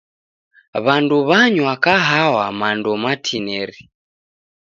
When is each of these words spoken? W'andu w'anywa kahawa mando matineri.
W'andu 0.85 1.17
w'anywa 1.29 1.73
kahawa 1.83 2.45
mando 2.59 2.91
matineri. 3.03 3.79